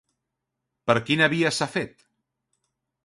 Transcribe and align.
Per 0.91 0.95
quina 1.09 1.29
via 1.35 1.53
s'ha 1.59 1.69
fet? 1.77 2.05